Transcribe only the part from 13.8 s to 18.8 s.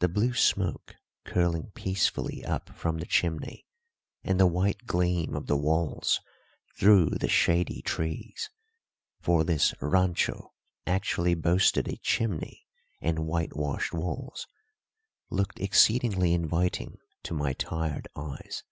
walls looked exceedingly inviting to my tired eyes.